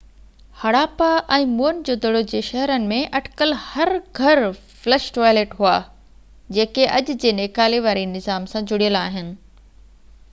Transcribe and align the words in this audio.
هڙاپا 0.59 1.09
۽ 1.35 1.43
موئن 1.49 1.81
جو 1.89 1.95
دڙو 2.05 2.21
جي 2.31 2.39
شهرن 2.47 2.87
۾ 2.93 2.97
اٽڪل 3.19 3.53
هر 3.67 3.91
گهر 4.21 4.41
فلش 4.79 5.05
ٽوائلٽ 5.19 5.55
هئا 5.61 5.77
جيڪي 6.59 6.91
اڄ 6.97 7.15
جي 7.25 7.37
نيڪالي 7.43 7.85
واري 7.89 8.09
نظام 8.17 8.51
سان 8.57 8.71
جڙيل 8.75 8.99
آهن 9.07 9.33